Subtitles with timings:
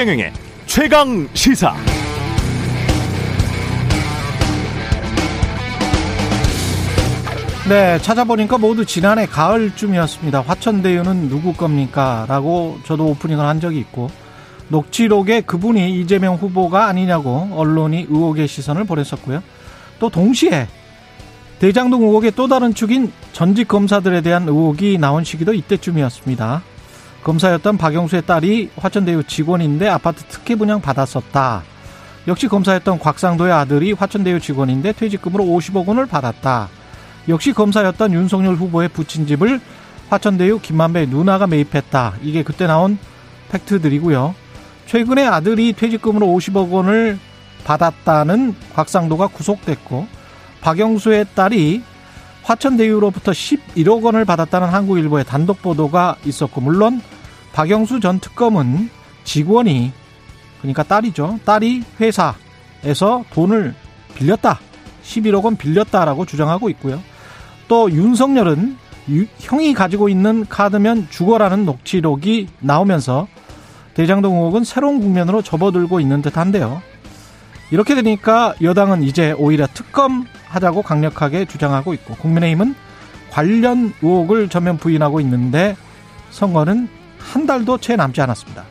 [0.00, 0.32] 최경영의
[0.64, 1.74] 최강 시사.
[7.68, 10.40] 네, 찾아보니까 모두 지난해 가을쯤이었습니다.
[10.40, 12.24] 화천대유는 누구 겁니까?
[12.30, 14.10] 라고 저도 오프닝을 한 적이 있고,
[14.68, 19.42] 녹취록에 그분이 이재명 후보가 아니냐고 언론이 의혹의 시선을 보냈었고요.
[19.98, 20.66] 또 동시에
[21.58, 26.62] 대장동 의혹의 또 다른 축인 전직 검사들에 대한 의혹이 나온 시기도 이때쯤이었습니다.
[27.22, 31.62] 검사였던 박영수의 딸이 화천대유 직원인데 아파트 특혜 분양 받았었다.
[32.28, 36.68] 역시 검사였던 곽상도의 아들이 화천대유 직원인데 퇴직금으로 50억 원을 받았다.
[37.28, 39.60] 역시 검사였던 윤석열 후보의 부친 집을
[40.08, 42.14] 화천대유 김만배 누나가 매입했다.
[42.22, 42.98] 이게 그때 나온
[43.50, 44.34] 팩트들이고요.
[44.86, 47.18] 최근에 아들이 퇴직금으로 50억 원을
[47.64, 50.06] 받았다는 곽상도가 구속됐고
[50.62, 51.82] 박영수의 딸이
[52.42, 57.00] 화천대유로부터 11억 원을 받았다는 한국일보의 단독 보도가 있었고 물론
[57.52, 58.90] 박영수 전 특검은
[59.24, 59.92] 직원이
[60.60, 61.40] 그러니까 딸이죠.
[61.44, 63.74] 딸이 회사에서 돈을
[64.14, 64.60] 빌렸다.
[65.02, 67.02] 11억 원 빌렸다라고 주장하고 있고요.
[67.68, 68.76] 또 윤석열은
[69.38, 73.26] 형이 가지고 있는 카드면 죽어라는 녹취록이 나오면서
[73.94, 76.82] 대장동 의혹은 새로운 국면으로 접어들고 있는 듯한데요.
[77.70, 82.74] 이렇게 되니까 여당은 이제 오히려 특검 하자고 강력하게 주장하고 있고 국민의힘은
[83.30, 85.76] 관련 의혹을 전면 부인하고 있는데
[86.30, 86.88] 선거는
[87.30, 88.64] 한 달도 채 남지 않았습니다.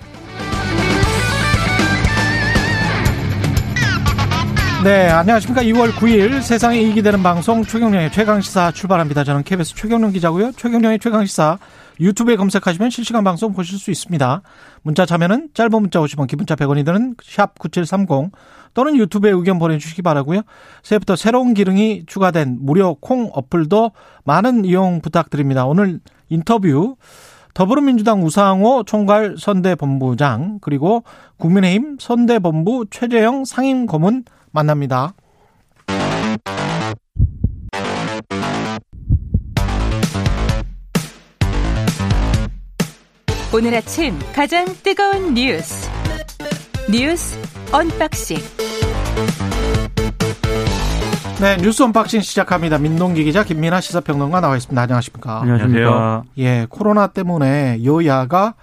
[4.83, 5.61] 네, 안녕하십니까.
[5.63, 9.23] 2월 9일 세상에 이익이 되는 방송 최경령의 최강시사 출발합니다.
[9.23, 10.53] 저는 KBS 최경령 기자고요.
[10.53, 11.57] 최경령의 최강시사
[11.99, 14.41] 유튜브에 검색하시면 실시간 방송 보실 수 있습니다.
[14.81, 18.31] 문자 참여는 짧은 문자 50원, 기본자 100원이 드는 샵 9730
[18.73, 20.41] 또는 유튜브에 의견 보내주시기 바라고요.
[20.83, 23.91] 새해부터 새로운 기능이 추가된 무료 콩 어플도
[24.23, 25.65] 많은 이용 부탁드립니다.
[25.65, 26.95] 오늘 인터뷰
[27.53, 31.03] 더불어민주당 우상호 총괄 선대본부장 그리고
[31.37, 35.13] 국민의힘 선대본부 최재형 상임고문 만납니다.
[43.51, 45.89] 오늘 아침 가장 뜨거운 뉴스
[46.91, 47.35] 뉴스
[47.71, 48.37] unboxing
[51.39, 52.77] 네 뉴스 unboxing 시작합니다.
[52.77, 54.81] 민동기 기자 김민하 시사평론가 나와 있습니다.
[54.81, 55.41] 안녕하십니까?
[55.41, 56.23] 안녕하십니까?
[56.37, 58.55] 예, 코로나 때문에 여야가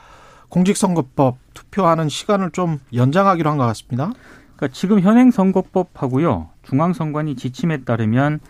[0.51, 4.13] 공직선거법 투표하는 시간을 좀 연장하기로 한 것 같습니다.
[4.57, 6.49] 그러니까 지금 현행 선거법하고요.
[6.65, 8.41] 중앙선관위 지침에 따르면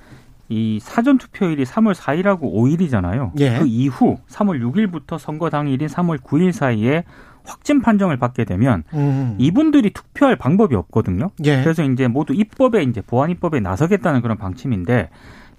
[0.49, 3.31] 이 사전 투표일이 3월 4일하고 5일이잖아요.
[3.39, 3.59] 예.
[3.61, 7.05] 그 이후 3월 6일부터 선거 당일인 3월 9일 사이에
[7.47, 9.37] 확진 판정을 받게 되면 음.
[9.39, 11.31] 이분들이 투표할 방법이 없거든요.
[11.45, 11.63] 예.
[11.63, 15.11] 그래서 이제 모두 입법에 이제 보안 입법에 나서겠다는 그런 방침인데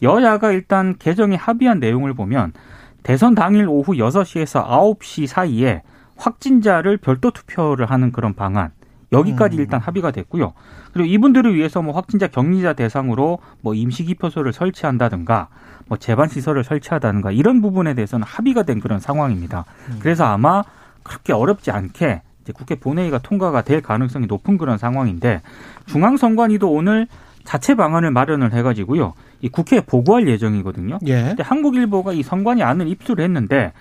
[0.04, 2.54] 여야가 일단 개정에 합의한 내용을 보면
[3.04, 5.82] 대선 당일 오후 6시에서 9시 사이에
[6.18, 8.72] 확진자를 별도 투표를 하는 그런 방안
[9.12, 9.62] 여기까지 음.
[9.62, 10.54] 일단 합의가 됐고요.
[10.92, 15.48] 그리고 이분들을 위해서 뭐 확진자 격리자 대상으로 뭐 임시 기표소를 설치한다든가
[15.88, 19.66] 뭐 재반 시설을 설치하다든가 이런 부분에 대해서는 합의가 된 그런 상황입니다.
[19.90, 20.00] 음.
[20.00, 20.64] 그래서 아마
[21.08, 25.42] 그렇게 어렵지 않게 이제 국회 본회의가 통과가 될 가능성이 높은 그런 상황인데
[25.88, 27.08] 중앙선관위도 오늘
[27.44, 29.14] 자체 방안을 마련을 해가지고요.
[29.42, 31.00] 이 국회에 보고할 예정이거든요.
[31.06, 31.24] 예.
[31.24, 33.72] 근데 한국일보가 이 선관위 안을 입수를 했는데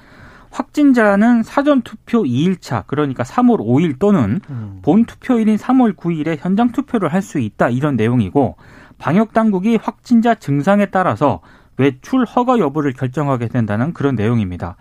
[0.51, 4.79] 확진자는 사전 투표 2일차 그러니까 3월 5일 또는 음.
[4.83, 8.57] 본 투표일인 3월 9일에 현장 투표를 할 수 있다 이런 내용이고
[8.99, 11.41] 방역 당국이 확진자 증상에 따라서
[11.77, 14.77] 외출 허가 여부를 결정하게 된다는 그런 내용입니다.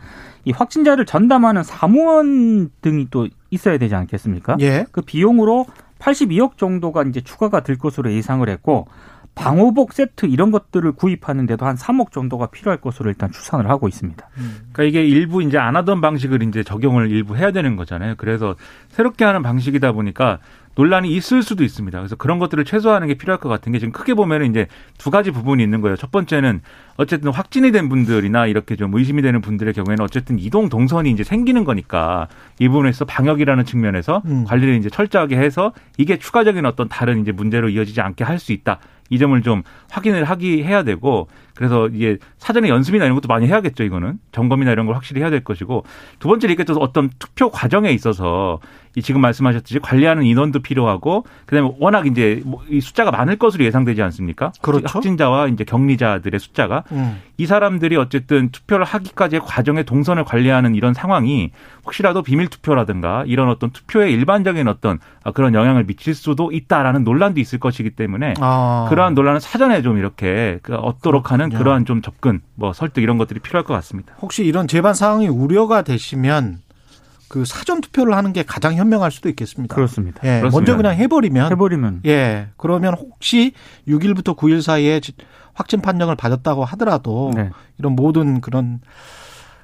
[0.45, 4.57] 이 확진자를 전담하는 사무원 등이 또 있어야 되지 않겠습니까?
[4.61, 4.85] 예.
[4.91, 5.65] 그 비용으로
[5.99, 8.87] 82억 정도가 이제 추가가 될 것으로 예상을 했고
[9.33, 14.25] 방호복 세트 이런 것들을 구입하는데도 한 3억 정도가 필요할 것으로 일단 추산을 하고 있습니다.
[14.71, 18.15] 그러니까 이게 일부 이제 안 하던 방식을 이제 적용을 일부 해야 되는 거잖아요.
[18.17, 18.55] 그래서
[18.89, 20.39] 새롭게 하는 방식이다 보니까
[20.75, 21.97] 논란이 있을 수도 있습니다.
[21.97, 25.31] 그래서 그런 것들을 최소화하는 게 필요할 것 같은 게 지금 크게 보면은 이제 두 가지
[25.31, 25.95] 부분이 있는 거예요.
[25.95, 26.61] 첫 번째는
[26.97, 31.63] 어쨌든 확진이 된 분들이나 이렇게 좀 의심이 되는 분들의 경우에는 어쨌든 이동 동선이 이제 생기는
[31.63, 32.27] 거니까
[32.59, 34.45] 이 부분에서 방역이라는 측면에서 음.
[34.45, 38.79] 관리를 이제 철저하게 해서 이게 추가적인 어떤 다른 이제 문제로 이어지지 않게 할 수 있다.
[39.09, 39.61] 이 점을 좀
[39.91, 44.87] 확인을 하기 해야 되고 그래서 이게 사전에 연습이나 이런 것도 많이 해야겠죠 이거는 점검이나 이런
[44.87, 45.83] 걸 확실히 해야 될 것이고
[46.19, 51.71] 두 번째는 이게 또 어떤 투표 과정에 있어서 이 지금 말씀하셨듯이 관리하는 인원도 필요하고 그다음에
[51.79, 54.51] 워낙 이제 뭐이 숫자가 많을 것으로 예상되지 않습니까?
[54.61, 54.85] 그렇죠.
[54.87, 57.21] 확진자와 이제 격리자들의 숫자가 음.
[57.37, 61.51] 이 사람들이 어쨌든 투표를 하기까지의 과정의 동선을 관리하는 이런 상황이
[61.85, 64.99] 혹시라도 비밀 투표라든가 이런 어떤 투표에 일반적인 어떤
[65.33, 68.87] 그런 영향을 미칠 수도 있다라는 논란도 있을 것이기 때문에 아.
[68.89, 71.49] 그러한 논란은 사전에 좀 이렇게 그 얻도록 하는.
[71.49, 74.13] 그러한 좀 접근, 뭐 설득 이런 것들이 필요할 것 같습니다.
[74.21, 76.59] 혹시 이런 재반 상황이 우려가 되시면
[77.27, 79.75] 그 사전 투표를 하는 게 가장 현명할 수도 있겠습니다.
[79.75, 80.19] 그렇습니다.
[80.23, 80.55] 예, 그렇습니다.
[80.55, 83.53] 먼저 그냥 해버리면 해버리면 예, 그러면 혹시
[83.87, 85.13] 6일부터 9일 사이에 지-
[85.53, 87.49] 확진 판정을 받았다고 하더라도 네.
[87.79, 88.79] 이런 모든 그런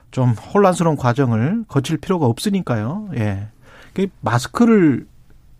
[0.09, 3.09] 좀 혼란스러운 과정을 거칠 필요가 없으니까요.
[3.15, 3.47] 예.
[3.93, 5.05] 그 마스크를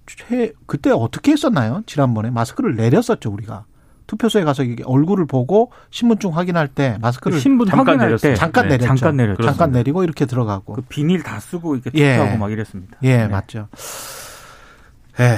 [0.08, 1.84] 최 그때 어떻게 했었나요?
[1.86, 3.66] 지난번에 마스크를 내렸었죠, 우리가.
[4.08, 8.34] 투표소에 가서 이게 얼굴을 보고 신분증 확인할 때 마스크를 그 신분 잠깐 확인할 내렸어요.
[8.34, 8.88] 때 잠깐 네, 내렸죠.
[8.88, 9.44] 잠깐 내렸죠.
[9.44, 10.74] 잠깐 내리고 이렇게 들어가고.
[10.74, 12.16] 그 비닐 다 쓰고 이렇게 예.
[12.18, 12.98] 투표하고 막 이랬습니다.
[13.04, 13.28] 예, 네.
[13.28, 13.68] 맞죠.
[15.20, 15.38] 예,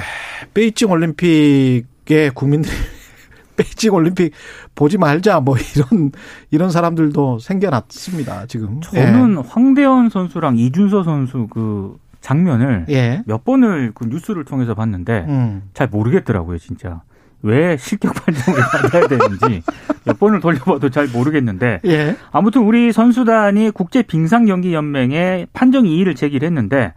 [0.54, 2.72] 베이징 올림픽에 국민들이
[3.56, 4.32] 베이징 올림픽
[4.74, 6.10] 보지 말자 뭐 이런
[6.50, 8.80] 이런 사람들도 생겨났습니다 지금.
[8.80, 15.62] 저는 황대현 선수랑 이준서 선수 그 장면을 예, 몇 번을 그 뉴스를 통해서 봤는데 음,
[15.74, 17.02] 잘 모르겠더라고요, 진짜.
[17.44, 19.62] 왜 실격 판정을 받아야 되는지
[20.04, 26.14] 몇 번을 돌려봐도 잘 모르겠는데 예, 아무튼 우리 선수단이 국제 빙상 경기 연맹에 판정 이의를
[26.14, 26.94] 제기를 했는데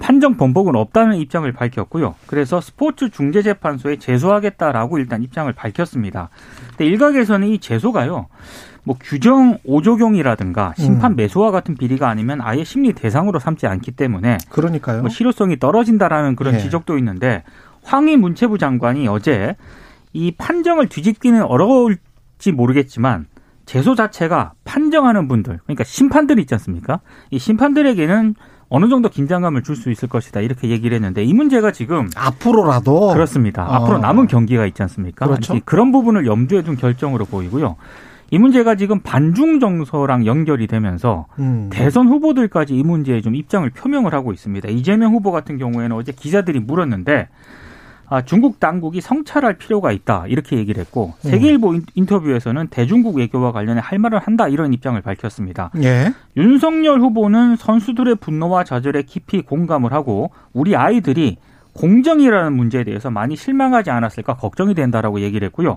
[0.00, 2.14] 판정 번복은 없다는 입장을 밝혔고요.
[2.26, 6.28] 그래서 스포츠 중재 재판소에 제소하겠다라고 일단 입장을 밝혔습니다.
[6.70, 8.26] 근데 일각에서는 이 제소가요.
[8.84, 11.16] 뭐 규정 5조경이라든가 심판 음.
[11.16, 15.00] 매수와 같은 비리가 아니면 아예 심리 대상으로 삼지 않기 때문에 그러니까요.
[15.00, 16.58] 뭐 실효성이 떨어진다라는 그런 예.
[16.58, 17.42] 지적도 있는데
[17.88, 19.56] 황희 문체부 장관이 어제
[20.12, 23.26] 이 판정을 뒤집기는 어려울지 모르겠지만
[23.64, 27.00] 제소 자체가 판정하는 분들 그러니까 심판들 있지 않습니까?
[27.30, 28.34] 이 심판들에게는
[28.70, 33.64] 어느 정도 긴장감을 줄 수 있을 것이다 이렇게 얘기를 했는데 이 문제가 지금 앞으로라도 그렇습니다.
[33.64, 33.72] 어.
[33.72, 35.26] 앞으로 남은 경기가 있지 않습니까?
[35.26, 35.54] 그렇죠.
[35.56, 37.76] 이 그런 부분을 염두에 둔 결정으로 보이고요.
[38.30, 44.12] 이 문제가 지금 반중 정서랑 연결이 되면서 음, 대선 후보들까지 이 문제에 좀 입장을 표명을
[44.12, 44.68] 하고 있습니다.
[44.68, 47.28] 이재명 후보 같은 경우에는 어제 기자들이 물었는데
[48.10, 51.30] 아, 중국 당국이 성찰할 필요가 있다 이렇게 얘기를 했고 음.
[51.30, 55.70] 세계일보 인- 인터뷰에서는 대중국 외교와 관련해 할 말을 한다 이런 입장을 밝혔습니다.
[55.82, 61.36] 예, 윤석열 후보는 선수들의 분노와 좌절에 깊이 공감을 하고 우리 아이들이
[61.74, 65.76] 공정이라는 문제에 대해서 많이 실망하지 않았을까 걱정이 된다라고 얘기를 했고요.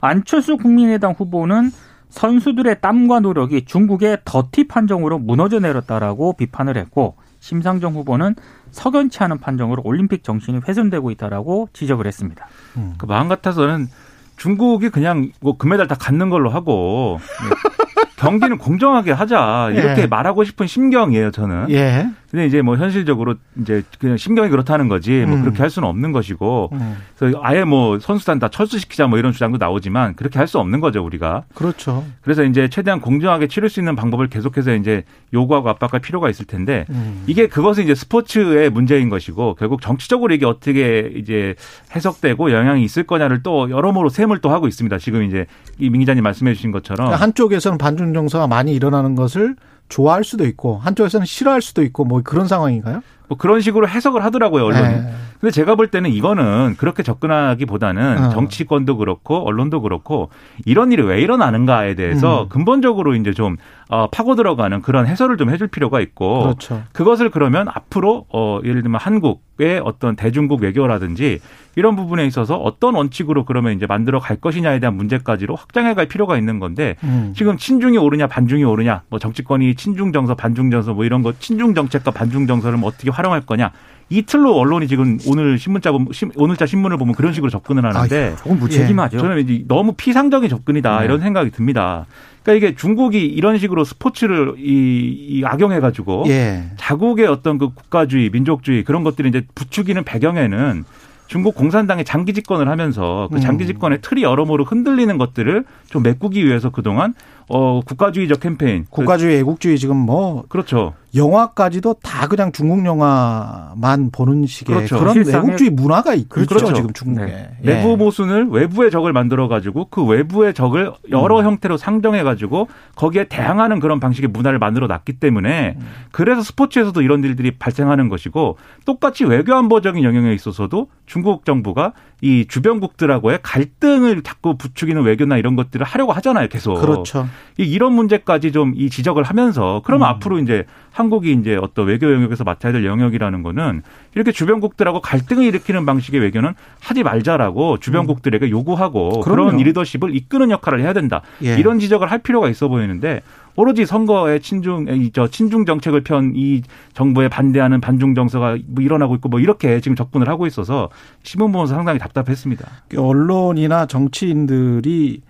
[0.00, 1.70] 안철수 국민의당 후보는
[2.10, 8.36] 선수들의 땀과 노력이 중국의 더티 판정으로 무너져 내렸다라고 비판을 했고 심상정 후보는
[8.70, 12.46] 석연치 않은 판정으로 올림픽 정신이 훼손되고 있다라고 지적을 했습니다.
[12.76, 12.94] 음.
[12.96, 13.88] 그 마음 같아서는
[14.36, 17.18] 중국이 그냥 뭐 금메달 다 갖는 걸로 하고
[18.22, 20.06] 경기는 공정하게 하자 이렇게 예.
[20.06, 21.66] 말하고 싶은 심경이에요 저는.
[21.70, 25.42] 예, 근데 이제 뭐 현실적으로 이제 그냥 심경이 그렇다는 거지 뭐 음.
[25.42, 29.58] 그렇게 할 수는 없는 것이고 음, 그래서 아예 뭐 선수단 다 철수시키자 뭐 이런 주장도
[29.58, 31.44] 나오지만 그렇게 할 수 없는 거죠 우리가.
[31.54, 32.04] 그렇죠.
[32.20, 36.84] 그래서 이제 최대한 공정하게 치를 수 있는 방법을 계속해서 이제 요구하고 압박할 필요가 있을 텐데
[36.90, 37.22] 음.
[37.26, 41.54] 이게 그것은 이제 스포츠의 문제인 것이고 결국 정치적으로 이게 어떻게 이제
[41.96, 44.98] 해석되고 영향이 있을 거냐를 또 여러모로 셈을 또 하고 있습니다.
[44.98, 45.46] 지금 이제
[45.78, 49.56] 이민 기자님 말씀해 주신 것처럼 그러니까 한쪽에서는 반중 정서가 많이 일어나는 것을
[49.88, 53.02] 좋아할 수도 있고 한쪽에서는 싫어할 수도 있고 뭐 그런 상황인가요?
[53.28, 54.94] 뭐 그런 식으로 해석을 하더라고요 언론이.
[54.94, 55.12] 예.
[55.42, 58.30] 근데 제가 볼 때는 이거는 그렇게 접근하기보다는 어.
[58.30, 60.30] 정치권도 그렇고 언론도 그렇고
[60.64, 62.48] 이런 일이 왜 일어나는가에 대해서 음.
[62.48, 63.56] 근본적으로 이제 좀
[63.88, 66.82] 어, 파고 들어가는 그런 해설을 좀 해줄 필요가 있고 그렇죠.
[66.92, 71.40] 그것을 그러면 앞으로 어 예를 들면 한국의 어떤 대중국 외교라든지
[71.74, 76.38] 이런 부분에 있어서 어떤 원칙으로 그러면 이제 만들어 갈 것이냐에 대한 문제까지로 확장해 갈 필요가
[76.38, 77.32] 있는 건데 음.
[77.36, 81.74] 지금 친중이 오르냐 반중이 오르냐 뭐 정치권이 친중 정서 반중 정서 뭐 이런 거 친중
[81.74, 83.72] 정책과 반중 정서를 뭐 어떻게 활 용할 거냐
[84.12, 85.90] 이 틀로 언론이 지금 오늘 신문자
[86.36, 89.18] 오늘자 신문을 보면 그런 식으로 접근을 하는데 조금 무책임하죠.
[89.18, 91.04] 저는 이제 너무 피상적인 접근이다 네.
[91.06, 92.04] 이런 생각이 듭니다.
[92.42, 96.64] 그러니까 이게 중국이 이런 식으로 스포츠를 이, 이 악용해 가지고 예.
[96.76, 100.84] 자국의 어떤 그 국가주의, 민족주의 그런 것들이 이제 부추기는 배경에는
[101.26, 103.66] 중국 공산당이 장기 집권을 하면서 그 장기 음.
[103.66, 107.14] 집권의 틀이 여러모로 흔들리는 것들을 좀 메꾸기 위해서 그동안
[107.48, 110.92] 어 국가주의적 캠페인 국가주의 애국주의 지금 뭐 그, 그렇죠.
[111.14, 114.98] 영화까지도 다 그냥 중국 영화만 보는 식의 그렇죠.
[114.98, 116.72] 그런 애국주의 문화가 있, 죠 그렇죠.
[116.72, 117.26] 지금 중국에.
[117.26, 117.50] 네.
[117.64, 117.74] 예.
[117.74, 121.44] 내부 모순을 외부의 적을 만들어 가지고 그 외부의 적을 여러 음.
[121.44, 125.86] 형태로 상정해 가지고 거기에 대항하는 그런 방식의 문화를 만들어 놨기 때문에 음.
[126.12, 131.92] 그래서 스포츠에서도 이런 일들이 발생하는 것이고 똑같이 외교 안보적인 영역에 있어서도 중국 정부가
[132.24, 136.74] 이 주변국들하고의 갈등을 자꾸 부추기는 외교나 이런 것들을 하려고 하잖아요, 계속.
[136.80, 137.28] 그렇죠.
[137.58, 140.10] 이- 이런 문제까지 좀 이 지적을 하면서 그러면 음.
[140.14, 143.82] 앞으로 이제 한국이 이제 어떤 외교 영역에서 맡아야 될 영역이라는 거는
[144.14, 149.20] 이렇게 주변국들하고 갈등을 일으키는 방식의 외교는 하지 말자라고 주변국들에게 요구하고 음.
[149.22, 149.50] 그럼요.
[149.50, 151.22] 그런 리더십을 이끄는 역할을 해야 된다.
[151.42, 151.56] 예.
[151.58, 153.20] 이런 지적을 할 필요가 있어 보이는데
[153.56, 156.62] 오로지 선거에 친중 이저 친중 정책을 편 이
[156.94, 160.88] 정부에 반대하는 반중 정서가 뭐 일어나고 있고 뭐 이렇게 지금 접근을 하고 있어서
[161.22, 162.66] 신문 보면서 상당히 답답했습니다.
[162.96, 165.22] 언론이나 정치인들이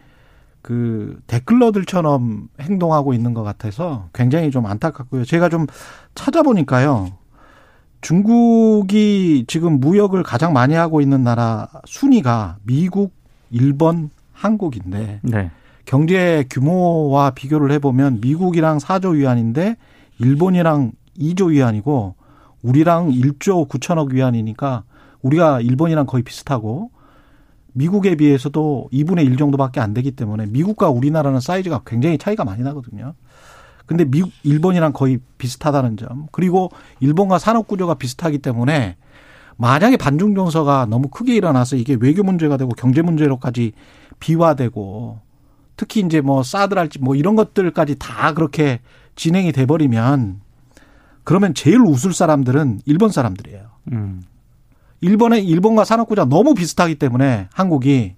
[0.63, 5.25] 그 댓글러들처럼 행동하고 있는 것 같아서 굉장히 좀 안타깝고요.
[5.25, 5.67] 제가 좀
[6.15, 7.11] 찾아보니까요.
[8.01, 13.13] 중국이 지금 무역을 가장 많이 하고 있는 나라 순위가 미국,
[13.51, 15.51] 일본, 한국인데 네.
[15.93, 19.77] 경제 규모와 비교를 해보면 미국이랑 4조 위안인데
[20.21, 22.15] 일본이랑 2조 위안이고
[22.63, 24.85] 우리랑 1조 9천억 위안이니까
[25.21, 26.91] 우리가 일본이랑 거의 비슷하고
[27.75, 33.13] 미국에 비해서도 2분의 1 정도밖에 안 되기 때문에 미국과 우리나라는 사이즈가 굉장히 차이가 많이 나거든요.
[33.85, 36.27] 근데 미국, 일본이랑 거의 비슷하다는 점.
[36.33, 36.71] 그리고
[37.01, 38.97] 일본과 산업 구조가 비슷하기 때문에
[39.59, 43.73] 만약에 반중 정서가 너무 크게 일어나서 이게 외교 문제가 되고 경제 문제로까지
[44.21, 45.32] 비화되고
[45.77, 48.81] 특히 이제 뭐 사드랄지 뭐 이런 것들까지 다 그렇게
[49.17, 50.41] 진행이 돼 버리면
[51.25, 53.67] 그러면 제일 웃을 사람들은 일본 사람들이에요.
[53.93, 54.23] 음.
[55.01, 58.15] 일본의 일본과 산업 구조가 너무 비슷하기 때문에 한국이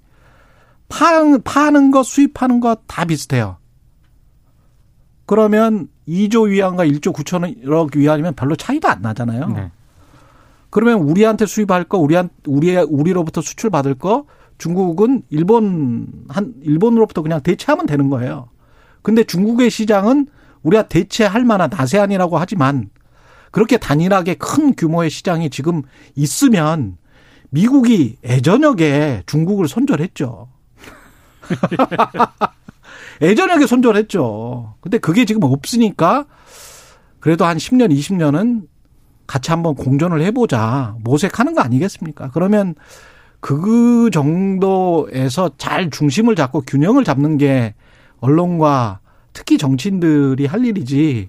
[0.88, 3.56] 파는 파는 것 수입하는 것 다 비슷해요.
[5.26, 9.49] 그러면 2조 위안과 1조 9천억 위안이면 별로 차이도 안 나잖아요.
[9.49, 9.70] 네.
[10.68, 14.26] 그러면 우리한테 수입할 거, 우리한 우리 우리로부터 수출 받을 거
[14.64, 18.49] 중국은 일본 한 일본으로부터 그냥 대체하면 되는 거예요.
[19.02, 20.26] 근데 중국의 시장은
[20.62, 22.88] 우리가 대체할 만한 아세안이라고 하지만
[23.50, 25.83] 그렇게 단일하게 큰 규모의 시장이 지금
[26.16, 26.97] 있으면
[27.50, 30.49] 미국이 애저녁에 중국을 손절했죠.
[33.21, 34.76] 애저녁에 손절했죠.
[34.80, 36.25] 근데 그게 지금 없으니까
[37.21, 38.66] 그래도 한 10년, 20년은
[39.26, 40.97] 같이 한번 공존을 해보자.
[41.00, 42.30] 모색하는 거 아니겠습니까?
[42.33, 42.75] 그러면
[43.44, 47.74] 그 정도에서 잘 중심을 잡고 균형을 잡는 게
[48.20, 49.00] 언론과
[49.34, 51.28] 특히 정치인들이 할 일이지.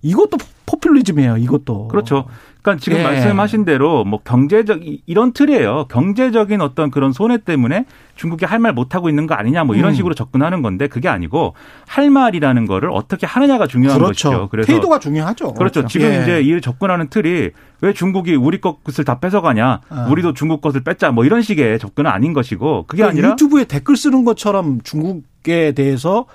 [0.00, 1.36] 이것도 포퓰리즘이에요.
[1.36, 1.88] 이것도.
[1.88, 2.24] 그렇죠.
[2.62, 3.02] 그러니까 지금 예.
[3.02, 5.86] 말씀하신 대로 뭐 경제적 이- 이런 틀이에요.
[5.90, 9.90] 경제적인 어떤 그런 손해 때문에 중국이 할 말 못 하고 있는 거 아니냐 뭐 이런
[9.90, 9.94] 음.
[9.94, 11.54] 식으로 접근하는 건데 그게 아니고
[11.88, 14.28] 할 말이라는 거를 어떻게 하느냐가 중요한 그렇죠.
[14.30, 14.48] 것이죠.
[14.50, 15.54] 그래서 태도가 중요하죠.
[15.54, 15.86] 그렇죠.
[15.86, 16.22] 지금 예.
[16.22, 17.50] 이제 이 접근하는 틀이
[17.80, 20.06] 왜 중국이 우리 것을 다 뺏어가냐, 아.
[20.08, 23.96] 우리도 중국 것을 뺏자, 뭐 이런 식의 접근은 아닌 것이고 그게 그러니까 아니라 유튜브에 댓글
[23.96, 26.26] 쓰는 것처럼 중국에 대해서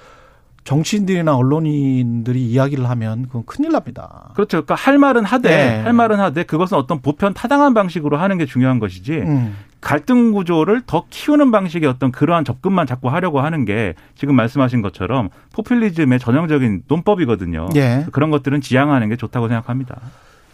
[0.68, 4.32] 정치인들이나 언론인들이 이야기를 하면 그건 큰일 납니다.
[4.34, 4.64] 그렇죠.
[4.64, 5.82] 그러니까 할 말은 하되 네.
[5.82, 9.56] 할 말은 하되 그것은 어떤 보편 타당한 방식으로 하는 게 중요한 것이지 음.
[9.80, 15.30] 갈등 구조를 더 키우는 방식의 어떤 그러한 접근만 자꾸 하려고 하는 게 지금 말씀하신 것처럼
[15.54, 17.70] 포퓰리즘의 전형적인 논법이거든요.
[17.78, 18.06] 예.
[18.12, 20.02] 그런 것들은 지양하는 게 좋다고 생각합니다.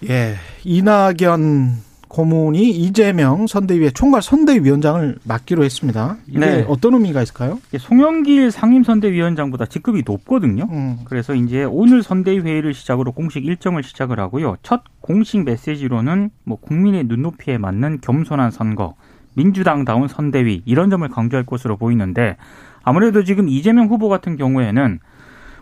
[0.09, 0.35] 예.
[0.63, 1.71] 이낙연
[2.13, 6.17] 고문이 이재명 선대위의 총괄 선대위원장을 맡기로 했습니다.
[6.27, 6.65] 이게 네.
[6.69, 7.59] 어떤 의미가 있을까요?
[7.75, 10.67] 송영길 상임선대위원장보다 직급이 높거든요.
[10.69, 10.99] 음.
[11.05, 14.57] 그래서 이제 오늘 선대위 회의를 시작으로 공식 일정을 시작을 하고요.
[14.61, 18.93] 첫 공식 메시지로는 뭐 국민의 눈높이에 맞는 겸손한 선거,
[19.33, 22.37] 민주당다운 선대위 이런 점을 강조할 것으로 보이는데
[22.83, 24.99] 아무래도 지금 이재명 후보 같은 경우에는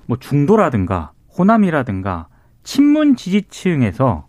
[0.06, 2.28] 뭐 중도라든가 호남이라든가
[2.64, 4.26] 친문 지지층에서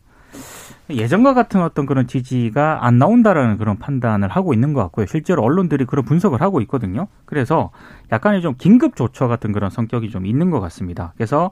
[0.90, 5.06] 예전과 같은 어떤 그런 지지가 안 나온다라는 그런 판단을 하고 있는 것 같고요.
[5.06, 7.06] 실제로 언론들이 그런 분석을 하고 있거든요.
[7.24, 7.70] 그래서
[8.10, 11.12] 약간의 좀 긴급 조처 같은 그런 성격이 좀 있는 것 같습니다.
[11.16, 11.50] 그래서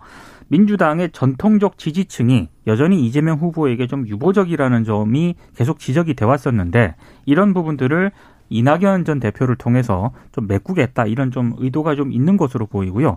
[0.49, 8.11] 민주당의 전통적 지지층이 여전히 이재명 후보에게 좀 유보적이라는 점이 계속 지적이 돼 왔었는데 이런 부분들을
[8.49, 13.17] 이낙연 전 대표를 통해서 좀 메꾸겠다 이런 좀 의도가 좀 있는 것으로 보이고요.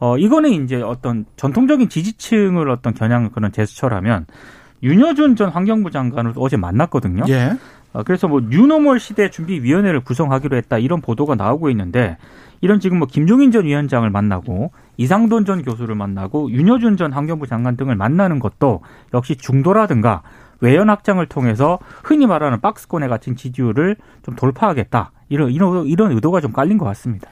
[0.00, 4.24] 어, 이거는 이제 어떤 전통적인 지지층을 어떤 겨냥한 그런 제스처라면
[4.82, 7.24] 윤여준 전 환경부 장관을 어제 만났거든요.
[7.28, 7.56] 예.
[7.92, 12.16] 어, 그래서 뭐 뉴노멀 시대 준비위원회를 구성하기로 했다 이런 보도가 나오고 있는데
[12.60, 17.76] 이런 지금 뭐 김종인 전 위원장을 만나고 이상돈 전 교수를 만나고 윤여준 전 환경부 장관
[17.76, 18.82] 등을 만나는 것도
[19.14, 20.22] 역시 중도라든가
[20.60, 26.52] 외연 확장을 통해서 흔히 말하는 박스권에 갇힌 지지율을 좀 돌파하겠다 이런 이런 이런 의도가 좀
[26.52, 27.28] 깔린 것 같습니다.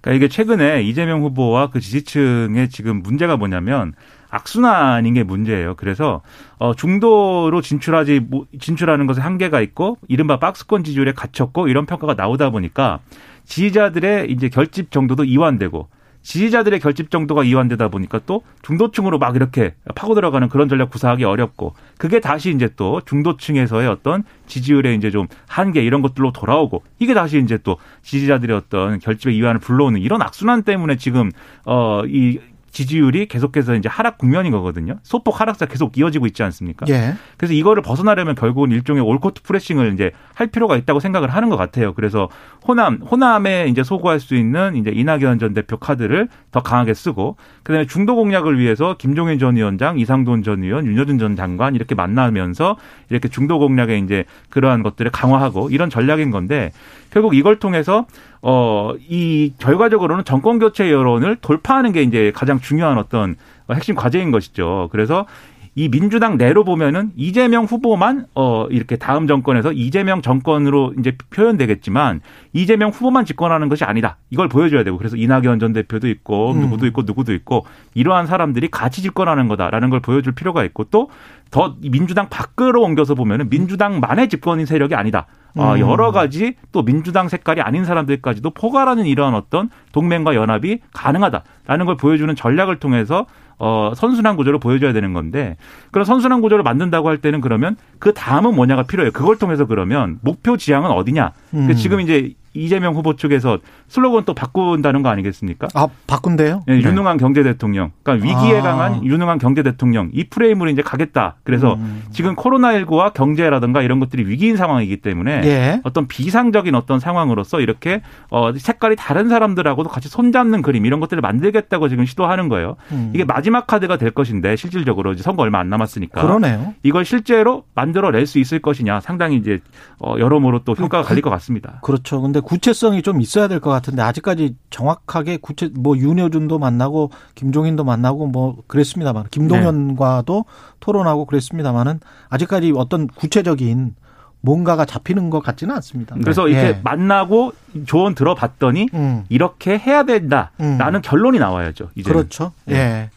[0.00, 3.94] 그러니까 이게 최근에 이재명 후보와 그 지지층의 지금 문제가 뭐냐면
[4.30, 5.74] 악순환인 게 문제예요.
[5.76, 6.22] 그래서
[6.58, 12.50] 어 중도로 진출하지 뭐- 진출하는 것에 한계가 있고 이른바 박스권 지지율에 갇혔고 이런 평가가 나오다
[12.50, 13.00] 보니까
[13.44, 15.88] 지지자들의 이제 결집 정도도 이완되고
[16.20, 21.74] 지지자들의 결집 정도가 이완되다 보니까 또 중도층으로 막 이렇게 파고 들어가는 그런 전략 구사하기 어렵고
[21.96, 27.38] 그게 다시 이제 또 중도층에서의 어떤 지지율의 이제 좀 한계 이런 것들로 돌아오고 이게 다시
[27.38, 31.30] 이제 또 지지자들의 어떤 결집의 이완을 불러오는 이런 악순환 때문에 지금
[31.64, 32.40] 어이
[32.70, 34.98] 지지율이 계속해서 이제 하락 국면인 거거든요.
[35.02, 36.86] 소폭 하락세 계속 이어지고 있지 않습니까?
[36.88, 37.14] 예.
[37.36, 41.94] 그래서 이거를 벗어나려면 결국은 일종의 올코트 프레싱을 이제 할 필요가 있다고 생각을 하는 것 같아요.
[41.94, 42.28] 그래서
[42.66, 47.72] 호남, 호남에 이제 소구할 수 있는 이제 이낙연 전 대표 카드를 더 강하게 쓰고, 그
[47.72, 52.76] 다음에 중도 공략을 위해서 김종인 전 위원장, 이상돈 전 의원, 윤여준 전 장관 이렇게 만나면서
[53.10, 56.72] 이렇게 중도 공략에 이제 그러한 것들을 강화하고 이런 전략인 건데,
[57.10, 58.06] 결국 이걸 통해서
[58.42, 63.36] 어, 이 결과적으로는 정권 교체 여론을 돌파하는 게 이제 가장 중요한 어떤
[63.70, 64.88] 핵심 과제인 것이죠.
[64.92, 65.26] 그래서
[65.74, 72.20] 이 민주당 내로 보면은 이재명 후보만 어 이렇게 다음 정권에서 이재명 정권으로 이제 표현되겠지만
[72.52, 74.16] 이재명 후보만 집권하는 것이 아니다.
[74.30, 76.62] 이걸 보여줘야 되고 그래서 이낙연 전 대표도 있고 음.
[76.62, 77.64] 누구도 있고 누구도 있고
[77.94, 81.10] 이러한 사람들이 같이 집권하는 거다라는 걸 보여줄 필요가 있고 또
[81.50, 85.26] 더 민주당 밖으로 옮겨서 보면은 민주당만의 집권인 세력이 아니다.
[85.56, 85.80] 어, 음.
[85.80, 92.34] 여러 가지 또 민주당 색깔이 아닌 사람들까지도 포괄하는 이러한 어떤 동맹과 연합이 가능하다라는 걸 보여주는
[92.34, 93.26] 전략을 통해서
[93.58, 95.56] 어, 선순환 구조를 보여줘야 되는 건데
[95.90, 99.10] 그런 선순환 구조를 만든다고 할 때는 그러면 그 다음은 뭐냐가 필요해요.
[99.12, 101.32] 그걸 통해서 그러면 목표 지향은 어디냐.
[101.50, 101.76] 근데 음.
[101.76, 105.68] 지금 이제 이재명 후보 쪽에서 슬로건 또 바꾼다는 거 아니겠습니까?
[105.74, 106.64] 아 바꾼대요?
[106.68, 107.92] 예, 유능한 경제 대통령.
[108.02, 108.62] 그러니까 위기에 아.
[108.62, 110.10] 강한 유능한 경제 대통령.
[110.12, 111.36] 이 프레임으로 이제 가겠다.
[111.44, 112.02] 그래서 음.
[112.10, 115.80] 지금 코로나19와 경제라든가 이런 것들이 위기인 상황이기 때문에 예.
[115.84, 121.88] 어떤 비상적인 어떤 상황으로서 이렇게 어 색깔이 다른 사람들하고도 같이 손잡는 그림 이런 것들을 만들겠다고
[121.88, 122.76] 지금 시도하는 거예요.
[122.92, 123.12] 음.
[123.14, 126.74] 이게 마지막 카드가 될 것인데 실질적으로 이제 선거 얼마 안 남았으니까 그러네요.
[126.82, 129.60] 이걸 실제로 만들어낼 수 있을 것이냐 상당히 이제
[130.00, 131.80] 어 여러모로 또 평가가 갈릴 것 같습니다.
[131.82, 132.20] 그렇죠.
[132.20, 138.26] 근데 구체성이 좀 있어야 될 것 같은데 아직까지 정확하게 구체 뭐 윤여준도 만나고 김종인도 만나고
[138.28, 140.46] 뭐 그랬습니다만 김동연과도
[140.80, 142.00] 토론하고 그랬습니다만은
[142.30, 143.94] 아직까지 어떤 구체적인
[144.40, 146.14] 뭔가가 잡히는 것 같지는 않습니다.
[146.14, 146.52] 그래서 예.
[146.52, 147.52] 이렇게 만나고
[147.86, 149.24] 조언 들어봤더니 음.
[149.28, 151.90] 이렇게 해야 된다라는 결론이 나와야죠.
[151.96, 152.52] 이제 그렇죠.
[152.64, 152.76] 네.
[152.76, 153.10] 예.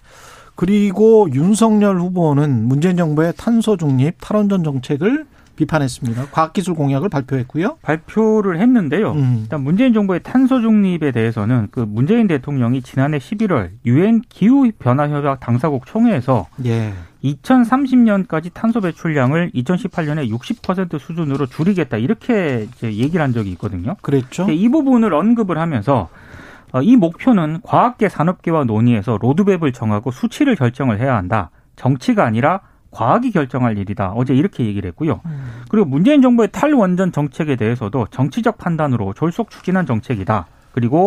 [0.56, 5.26] 그리고 윤석열 후보는 문재인 정부의 탄소 중립 탈원전 정책을
[5.62, 6.28] 비판했습니다.
[6.32, 7.78] 과학기술 공약을 발표했고요.
[7.82, 9.12] 발표를 했는데요.
[9.12, 9.40] 음.
[9.44, 15.40] 일단 문재인 정부의 탄소 중립에 대해서는 그 문재인 대통령이 지난해 11월 유엔 기후 변화 협약
[15.40, 16.94] 당사국 총회에서 예.
[17.24, 23.96] 2030년까지 탄소 배출량을 2018년에 60% 수준으로 줄이겠다 이렇게 이제 얘기를 한 적이 있거든요.
[24.02, 24.50] 그랬죠.
[24.50, 26.10] 이 부분을 언급을 하면서
[26.72, 31.52] 어, 이 목표는 과학계 산업계와 논의해서 로드맵을 정하고 수치를 결정을 해야 한다.
[31.76, 34.12] 정치가 아니라 과학이 결정할 일이다.
[34.16, 35.22] 어제 이렇게 얘기를 했고요.
[35.70, 40.48] 그리고 문재인 정부의 탈원전 정책에 대해서도 정치적 판단으로 졸속 추진한 정책이다.
[40.74, 41.06] 그리고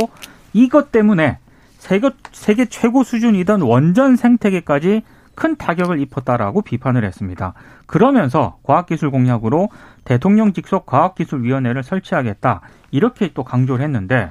[0.52, 1.38] 이것 때문에
[1.78, 5.02] 세계, 세계 최고 수준이던 원전 생태계까지
[5.34, 7.54] 큰 타격을 입혔다라고 비판을 했습니다.
[7.86, 9.68] 그러면서 과학기술 공약으로
[10.04, 12.60] 대통령 직속 과학기술위원회를 설치하겠다.
[12.92, 14.30] 이렇게 또 강조를 했는데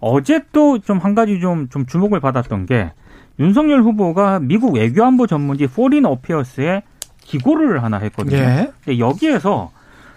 [0.00, 2.92] 어제 또 좀 한 가지 좀, 좀 주목을 받았던 게
[3.38, 6.82] 윤석열 후보가 미국 외교안보 전문지 Foreign Affairs에
[7.20, 8.36] 기고를 하나 했거든요.
[8.36, 8.72] 예.
[8.84, 9.70] 근데 여기에서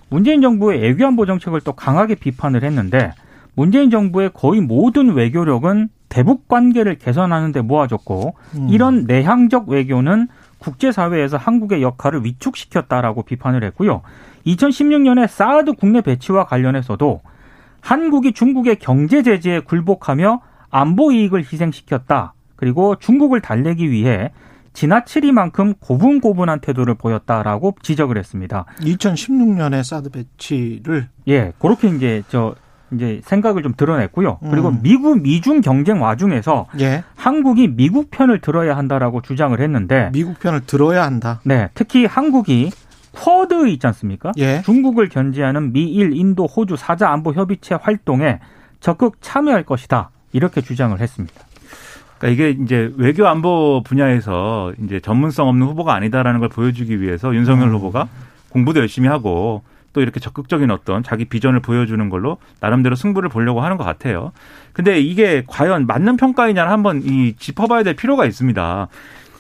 [0.10, 3.14] 문재인 정부의 외교안보 정책을 또 강하게 비판을 했는데
[3.56, 8.68] 문재인 정부의 거의 모든 외교력은 대북 관계를 개선하는 데 모아졌고 음.
[8.70, 10.28] 이런 내향적 외교는
[10.58, 14.02] 국제사회에서 한국의 역할을 위축시켰다라고 비판을 했고요.
[14.46, 17.22] 2016년에 사드 국내 배치와 관련해서도
[17.82, 22.34] 한국이 중국의 경제 제재에 굴복하며 안보 이익을 희생시켰다.
[22.60, 24.32] 그리고 중국을 달래기 위해
[24.74, 28.66] 지나치리만큼 고분고분한 태도를 보였다라고 지적을 했습니다.
[28.82, 32.56] 2016년에 사드 배치를 예, 그렇게 이제 저
[32.92, 34.40] 이제 생각을 좀 드러냈고요.
[34.50, 34.80] 그리고 음.
[34.82, 37.04] 미국 미중 경쟁 와중에서 예.
[37.16, 41.40] 한국이 미국 편을 들어야 한다라고 주장을 했는데 미국 편을 들어야 한다.
[41.46, 42.72] 네, 특히 한국이
[43.14, 44.34] 쿼드 있지 않습니까?
[44.38, 44.62] 예.
[44.64, 48.40] 중국을 견제하는 미일, 인도, 호주 사자 안보 협의체 활동에
[48.82, 50.12] 적극 참여할 것이다.
[50.34, 51.49] 이렇게 주장을 했습니다.
[52.20, 57.70] 그러니까 이게 이제 외교 안보 분야에서 이제 전문성 없는 후보가 아니다라는 걸 보여주기 위해서 윤석열
[57.70, 57.76] 음.
[57.76, 58.08] 후보가
[58.50, 63.78] 공부도 열심히 하고 또 이렇게 적극적인 어떤 자기 비전을 보여주는 걸로 나름대로 승부를 보려고 하는
[63.78, 64.32] 것 같아요.
[64.74, 68.88] 근데 이게 과연 맞는 평가이냐를 한번 이 짚어봐야 될 필요가 있습니다.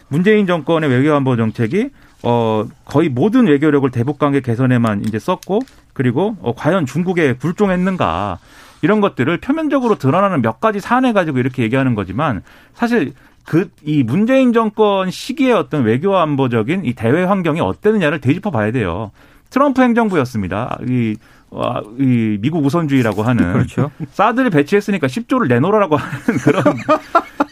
[0.07, 1.89] 문재인 정권의 외교 안보 정책이
[2.23, 5.59] 어 거의 모든 외교력을 대북 관계 개선에만 이제 썼고
[5.93, 8.39] 그리고 어 과연 중국에 굴종했는가
[8.81, 13.13] 이런 것들을 표면적으로 드러나는 몇 가지 사안을 가지고 이렇게 얘기하는 거지만 사실
[13.45, 19.11] 그 이 문재인 정권 시기의 어떤 외교 안보적인 이 대외 환경이 어땠느냐를 되짚어 봐야 돼요.
[19.49, 20.77] 트럼프 행정부였습니다.
[20.87, 21.15] 이,
[21.49, 23.89] 와, 이 미국 우선주의라고 하는 그렇죠.
[24.11, 26.63] 사드를 배치했으니까 10조를 내놓으라고 하는 그런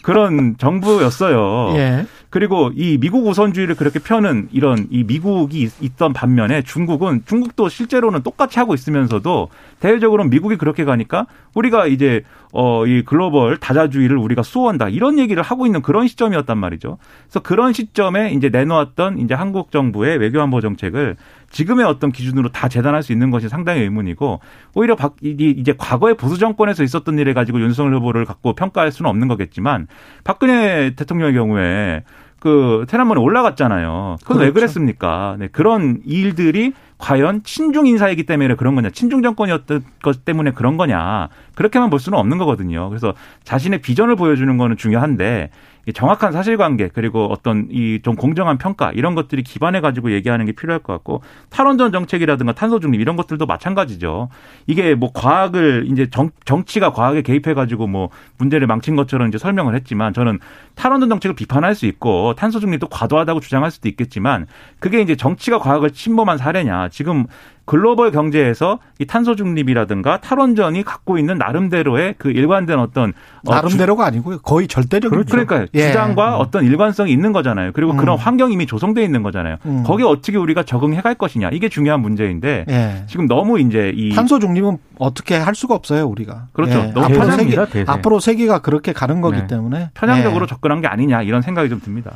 [0.03, 1.73] 그런 정부였어요.
[1.77, 2.05] 예.
[2.29, 8.21] 그리고 이 미국 우선주의를 그렇게 펴는 이런 이 미국이 있- 있던 반면에 중국은 중국도 실제로는
[8.23, 14.87] 똑같이 하고 있으면서도 대외적으로는 미국이 그렇게 가니까 우리가 이제 어 이 글로벌 다자주의를 우리가 수호한다
[14.89, 16.97] 이런 얘기를 하고 있는 그런 시점이었단 말이죠.
[17.25, 21.17] 그래서 그런 시점에 이제 내놓았던 이제 한국 정부의 외교안보 정책을
[21.49, 24.39] 지금의 어떤 기준으로 다 재단할 수 있는 것이 상당히 의문이고
[24.75, 29.09] 오히려 박, 이- 이제 과거의 보수 정권에서 있었던 일에 가지고 윤석열 후보를 갖고 평가할 수는
[29.09, 29.87] 없는 거겠지만
[30.23, 32.03] 박근혜 대통령의 경우에
[32.39, 34.17] 그 테란문에 올라갔잖아요.
[34.21, 34.53] 그건 왜 그렇죠.
[34.53, 35.35] 그랬습니까?
[35.39, 41.29] 네, 그런 일들이 과연 친중 인사이기 때문에 그런 거냐, 친중 정권이었던 것 때문에 그런 거냐
[41.55, 42.89] 그렇게만 볼 수는 없는 거거든요.
[42.89, 45.49] 그래서 자신의 비전을 보여주는 거는 중요한데
[45.93, 50.81] 정확한 사실관계 그리고 어떤 이 좀 공정한 평가 이런 것들이 기반해 가지고 얘기하는 게 필요할
[50.81, 54.29] 것 같고 탈원전 정책이라든가 탄소 중립 이런 것들도 마찬가지죠.
[54.65, 59.75] 이게 뭐 과학을 이제 정, 정치가 과학에 개입해 가지고 뭐 문제를 망친 것처럼 이제 설명을
[59.75, 60.39] 했지만 저는
[60.75, 64.47] 탈원전 정책을 비판할 수 있고 탄소 중립도 과도하다고 주장할 수도 있겠지만
[64.79, 66.89] 그게 이제 정치가 과학을 침범한 사례냐.
[66.89, 67.25] 지금
[67.67, 73.11] 글로벌 경제에서 이 탄소 중립이라든가 탈원전이 갖고 있는 나름대로의 그 일관된 어떤
[73.45, 74.39] 어, 나름대로가 아니고요.
[74.39, 75.31] 거의 절대적인 그렇죠.
[75.31, 75.87] 그러니까 예.
[75.87, 76.39] 주장과 음.
[76.39, 77.71] 어떤 일관성이 있는 거잖아요.
[77.73, 77.97] 그리고 음.
[77.97, 79.57] 그런 환경이 이미 조성돼 있는 거잖아요.
[79.65, 79.83] 음.
[79.83, 81.49] 거기에 어떻게 우리가 적응해 갈 것이냐.
[81.51, 83.03] 이게 중요한 문제인데 예.
[83.07, 86.47] 지금 너무 이제 이 탄소 중립은 어떻게 할 수가 없어요, 우리가.
[86.53, 86.79] 그렇죠.
[86.79, 86.91] 예.
[86.93, 89.47] 너무 앞으로 세계 앞으로 세계가 그렇게 가는 거기 네.
[89.47, 90.47] 때문에 편향적으로 예.
[90.47, 92.13] 접근한 게 아니냐 이런 생각이 좀 듭니다.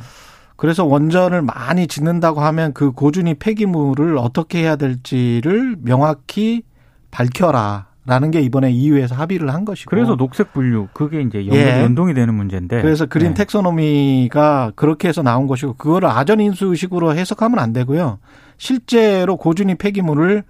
[0.62, 6.62] 그래서 원전을 많이 짓는다고 하면 그 고준위 폐기물을 어떻게 해야 될지를 명확히
[7.10, 7.88] 밝혀라.
[8.06, 9.90] 라는 게 이번에 EU에서 합의를 한 것이고.
[9.90, 11.82] 그래서 녹색 분류 그게 이제 연, 예.
[11.82, 12.80] 연동이 되는 문제인데.
[12.80, 13.34] 그래서 그린 네.
[13.34, 18.18] 텍소노미가 그렇게 해서 나온 것이고 그거를 아전 인수식으로 해석하면 안 되고요.
[18.56, 20.44] 실제로 고준위 폐기물을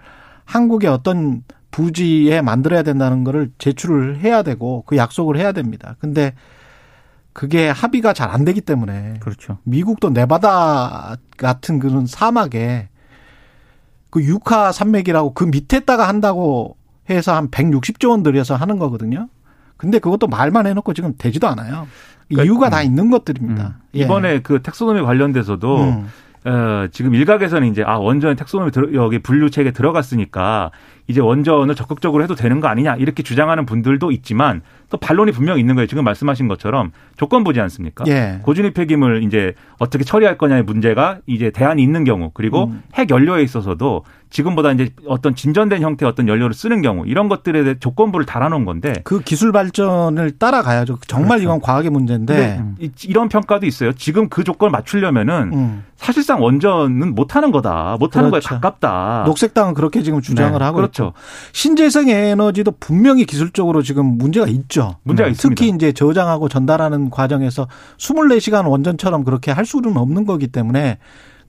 [0.45, 5.97] 한국의 어떤 부지에 만들어야 된다는 거를 제출을 해야 되고 그 약속을 해야 됩니다.
[6.01, 6.35] 근데
[7.33, 9.59] 그게 합의가 잘 안 되기 때문에 그렇죠.
[9.65, 12.89] 미국도 네바다 같은 그런 사막에
[14.11, 16.77] 그 육하 산맥이라고 그 밑에다가 한다고
[17.11, 19.29] 해서 한 160조 원 들여서 하는 거거든요.
[19.77, 21.89] 근데 그것도 말만 해놓고 지금 되지도 않아요.
[22.29, 22.71] 그러니까, 이유가 음.
[22.71, 23.67] 다 있는 것들입니다.
[23.67, 23.83] 음.
[23.97, 24.01] 예.
[24.01, 26.09] 이번에 그 텍소노미 관련돼서도 음.
[26.45, 30.73] 어, 지금 일각에서는 이제 아 원전 텍소노미 들어, 여기 분류책에 들어갔으니까
[31.07, 35.75] 이제 원전을 적극적으로 해도 되는 거 아니냐 이렇게 주장하는 분들도 있지만 또 반론이 분명 있는
[35.75, 35.87] 거예요.
[35.87, 38.05] 지금 말씀하신 것처럼 조건부지 않습니까?
[38.09, 38.41] 예.
[38.43, 42.83] 고준위 폐기물 이제 어떻게 처리할 거냐의 문제가 이제 대안이 있는 경우 그리고 음.
[42.95, 47.77] 핵 연료에 있어서도 지금보다 이제 어떤 진전된 형태의 어떤 연료를 쓰는 경우 이런 것들에 대해
[47.79, 50.99] 조건부를 달아놓은 건데 그 기술 발전을 따라가야죠.
[51.07, 51.43] 정말 그렇죠.
[51.45, 52.77] 이건 과학의 문제인데 음.
[53.05, 53.93] 이런 평가도 있어요.
[53.93, 55.85] 지금 그 조건을 맞추려면은 음.
[55.97, 57.97] 사실상 원전은 못하는 거다.
[58.01, 58.49] 못하는 그렇죠.
[58.49, 59.25] 거에 가깝다.
[59.27, 60.65] 녹색당은 그렇게 지금 주장을 네.
[60.65, 61.13] 하고 그렇죠.
[61.53, 64.97] 신재생 에너지도 분명히 기술적으로 지금 문제가 있죠.
[65.03, 65.33] 문제가 네.
[65.33, 65.61] 있습니다.
[65.61, 67.69] 특히 이제 저장하고 전달하는 과정에서
[67.99, 70.99] 24시간 원전처럼 그렇게 할 수는 없는 거기 때문에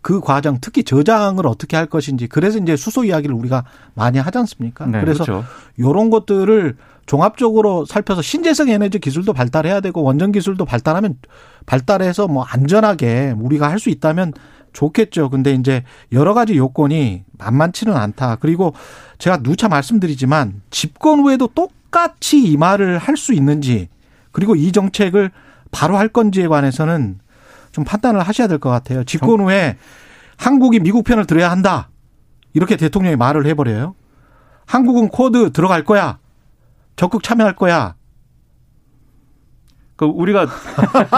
[0.03, 3.63] 그 과정 특히 저장을 어떻게 할 것인지 그래서 이제 수소 이야기를 우리가
[3.95, 4.85] 많이 하지 않습니까?
[4.85, 5.45] 네, 그래서 그렇죠.
[5.77, 11.17] 이런 것들을 종합적으로 살펴서 신재생 에너지 기술도 발달해야 되고 원전 기술도 발달하면
[11.65, 14.33] 발달해서 뭐 안전하게 우리가 할 수 있다면
[14.73, 15.29] 좋겠죠.
[15.29, 18.37] 근데 이제 여러 가지 요건이 만만치는 않다.
[18.37, 18.73] 그리고
[19.19, 23.87] 제가 누차 말씀드리지만 집권 후에도 똑같이 이 말을 할 수 있는지
[24.31, 25.31] 그리고 이 정책을
[25.71, 27.19] 바로 할 건지에 관해서는
[27.73, 29.03] 좀 판단을 하셔야 될 것 같아요.
[29.03, 29.77] 집권 후에
[30.37, 31.89] 한국이 미국 편을 들어야 한다.
[32.53, 33.95] 이렇게 대통령이 말을 해버려요.
[34.65, 36.19] 한국은 쿼드 들어갈 거야.
[36.95, 37.95] 적극 참여할 거야.
[39.97, 40.47] 그 우리가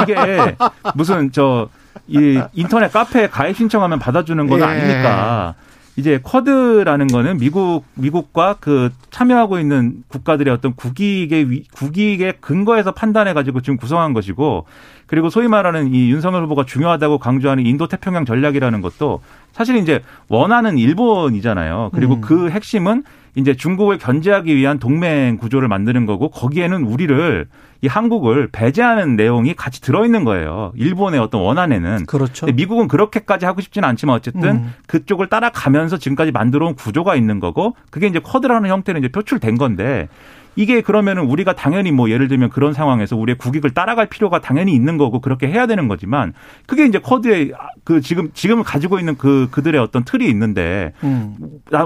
[0.01, 0.55] 이게
[0.95, 1.69] 무슨 저
[2.07, 4.63] 이 인터넷 카페 가입 신청하면 받아주는 건 예.
[4.63, 5.55] 아니니까
[5.97, 13.61] 이제 쿼드라는 거는 미국 미국과 그 참여하고 있는 국가들의 어떤 국익의 국익의 근거에서 판단해 가지고
[13.61, 14.65] 지금 구성한 것이고
[15.05, 19.21] 그리고 소위 말하는 이 윤석열 후보가 중요하다고 강조하는 인도 태평양 전략이라는 것도
[19.53, 21.91] 사실 이제 원하는 일본이잖아요.
[21.93, 22.21] 그리고 음.
[22.21, 23.03] 그 핵심은
[23.35, 27.47] 이제 중국을 견제하기 위한 동맹 구조를 만드는 거고 거기에는 우리를
[27.81, 30.71] 이 한국을 배제하는 내용이 같이 들어있는 거예요.
[30.75, 32.05] 일본의 어떤 원안에는.
[32.05, 32.45] 그렇죠.
[32.47, 34.73] 미국은 그렇게까지 하고 싶지는 않지만 어쨌든 음.
[34.87, 40.07] 그쪽을 따라가면서 지금까지 만들어 온 구조가 있는 거고 그게 이제 쿼드라는 형태로 이제 표출된 건데
[40.55, 44.97] 이게 그러면은 우리가 당연히 뭐 예를 들면 그런 상황에서 우리의 국익을 따라갈 필요가 당연히 있는
[44.97, 46.33] 거고 그렇게 해야 되는 거지만
[46.65, 47.51] 그게 이제 쿼드에
[47.83, 51.35] 그 지금 지금 가지고 있는 그 그들의 어떤 틀이 있는데 음.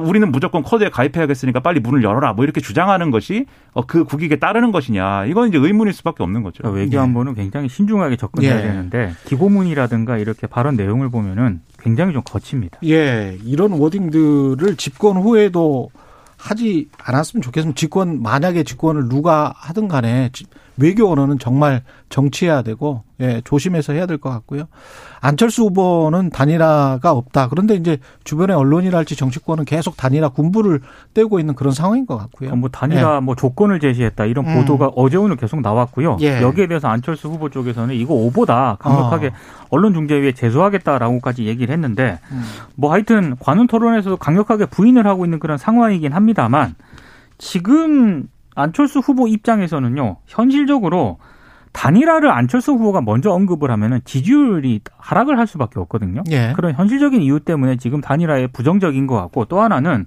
[0.03, 4.71] 우리는 무조건 쿼드에 가입해야겠으니까 빨리 문을 열어라 뭐 이렇게 주장하는 것이 어, 그 국익에 따르는
[4.71, 6.63] 것이냐 이건 이제 의문일 수밖에 없는 거죠.
[6.63, 7.41] 그러니까 외교안보는 예.
[7.41, 8.61] 굉장히 신중하게 접근해야 예.
[8.61, 12.79] 되는데 기고문이라든가 이렇게 발언 내용을 보면은 굉장히 좀 거칩니다.
[12.85, 15.89] 예, 이런 워딩들을 집권 후에도
[16.39, 20.29] 하지 않았으면 좋겠으면 집권 만약에 집권을 누가 하든 간에
[20.79, 24.63] 외교 언어는 정말 정치해야 되고 예, 조심해서 해야 될 것 같고요.
[25.21, 27.49] 안철수 후보는 단일화가 없다.
[27.49, 30.79] 그런데 이제 주변의 언론이랄지 정치권은 계속 단일화 군부를
[31.13, 32.55] 떼고 있는 그런 상황인 것 같고요.
[32.55, 33.19] 뭐 단일화 예.
[33.19, 34.55] 뭐 조건을 제시했다 이런 음.
[34.55, 36.17] 보도가 어제 오늘 계속 나왔고요.
[36.21, 36.41] 예.
[36.41, 39.31] 여기에 대해서 안철수 후보 쪽에서는 이거 오보다 강력하게 어.
[39.71, 42.41] 언론중재위에 제소하겠다라고까지 얘기를 했는데 음.
[42.75, 46.75] 뭐 하여튼 관훈 토론에서도 강력하게 부인을 하고 있는 그런 상황이긴 합니다만
[47.37, 48.27] 지금
[48.59, 51.17] 안철수 후보 입장에서는요 현실적으로
[51.71, 56.23] 단일화를 안철수 후보가 먼저 언급을 하면은 지지율이 하락을 할 수밖에 없거든요.
[56.31, 56.53] 예.
[56.55, 60.05] 그런 현실적인 이유 때문에 지금 단일화에 부정적인 것 같고 또 하나는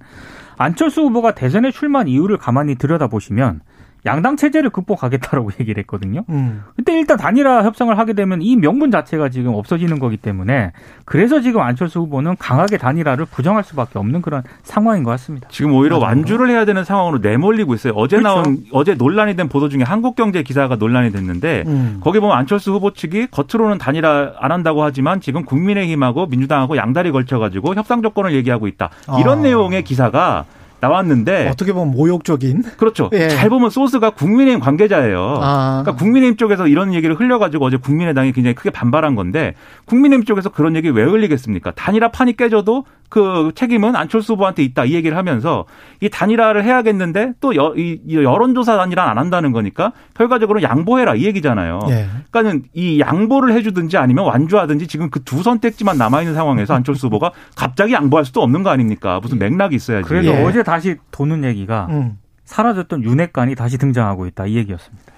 [0.59, 3.61] 안철수 후보가 대선에 출마한 이유를 가만히 들여다보시면
[4.05, 6.25] 양당 체제를 극복하겠다라고 얘기를 했거든요.
[6.29, 6.65] 음.
[6.77, 10.73] 근데 일단 단일화 협상을 하게 되면 이 명분 자체가 지금 없어지는 거기 때문에
[11.05, 15.49] 그래서 지금 안철수 후보는 강하게 단일화를 부정할 수밖에 없는 그런 상황인 것 같습니다.
[15.51, 16.09] 지금 오히려 맞아요.
[16.17, 17.93] 완주를 해야 되는 상황으로 내몰리고 있어요.
[17.95, 18.43] 어제 그렇죠.
[18.43, 22.01] 나온 어제 논란이 된 보도 중에 한국경제 기사가 논란이 됐는데 음.
[22.03, 27.39] 거기 보면 안철수 후보 측이 겉으로는 단일화 안 한다고 하지만 지금 국민의힘하고 민주당하고 양다리 걸쳐
[27.39, 28.91] 가지고 협상 조건을 얘기하고 있다.
[29.21, 29.43] 이런 아.
[29.43, 30.45] 내용의 기사가
[30.83, 32.63] 나왔는데 어떻게 보면 모욕적인.
[32.77, 33.09] 그렇죠.
[33.15, 33.29] 예.
[33.31, 35.39] 잘 보면 소스가 국민의힘 관계자예요.
[35.41, 35.83] 아.
[35.83, 39.55] 그러니까 국민의힘 쪽에서 이런 얘기를 흘려가지고 어제 국민의당이 굉장히 크게 반발한 건데
[39.87, 41.71] 국민의힘 쪽에서 그런 얘기 왜 흘리겠습니까?
[41.73, 45.67] 단일화 판이 깨져도 그 책임은 안철수 후보한테 있다 이 얘기를 하면서
[46.01, 51.25] 이 단일화를 해야겠는데 또 여, 이, 이 여론조사 단일화 안 한다는 거니까 결과적으로 양보해라 이
[51.27, 51.81] 얘기잖아요.
[51.91, 52.07] 예.
[52.31, 57.31] 그러니까는 이 양보를 해주든지 아니면 완주하든지 지금 그 두 선택지만 남아 있는 상황에서 안철수 후보가
[57.57, 59.19] 갑자기 양보할 수도 없는 거 아닙니까?
[59.23, 60.07] 무슨 맥락이 있어야지.
[60.09, 60.43] 그래서 예.
[60.45, 62.19] 어제 다시 도는 얘기가 음.
[62.47, 65.13] 사라졌던 윤핵관이 다시 등장하고 있다 이 얘기였습니다.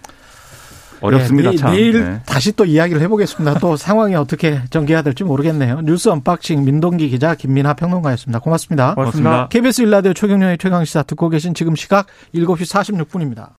[1.00, 1.50] 어렵습니다.
[1.52, 1.70] 네, 참.
[1.70, 2.20] 내일 네.
[2.26, 3.60] 다시 또 이야기를 해보겠습니다.
[3.60, 5.82] 또 상황이 어떻게 전개해야 될지 모르겠네요.
[5.82, 8.40] 뉴스 unboxing 민동기 기자 김민하 평론가였습니다.
[8.40, 8.94] 고맙습니다.
[8.94, 9.48] 고맙습니다.
[9.48, 13.50] KBS 1라디오 최경영의 최강시사 듣고 계신 지금 시각 7시 46분입니다.